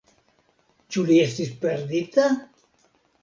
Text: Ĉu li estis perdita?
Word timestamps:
Ĉu 0.95 1.03
li 1.09 1.17
estis 1.25 1.51
perdita? 1.65 2.25